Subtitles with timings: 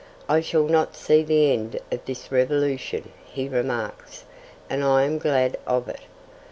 [0.27, 4.23] 'I shall not see the end of this revolution,' he remarks,
[4.67, 6.01] 'and I am glad of it.'